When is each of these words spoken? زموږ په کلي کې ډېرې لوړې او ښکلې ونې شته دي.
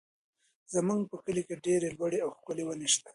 زموږ 0.73 1.01
په 1.11 1.15
کلي 1.25 1.43
کې 1.47 1.55
ډېرې 1.65 1.89
لوړې 1.97 2.19
او 2.25 2.29
ښکلې 2.37 2.63
ونې 2.65 2.87
شته 2.93 3.07
دي. 3.07 3.09